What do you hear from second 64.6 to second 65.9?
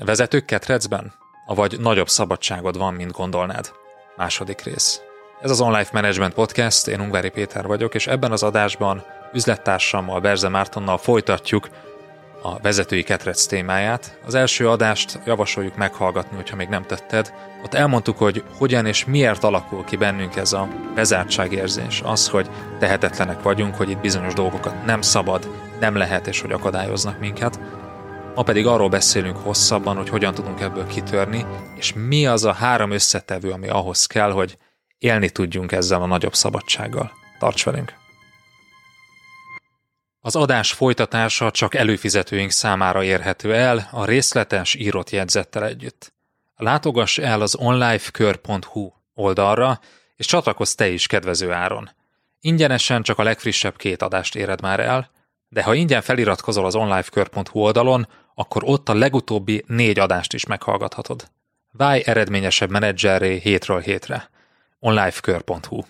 onlifekör.hu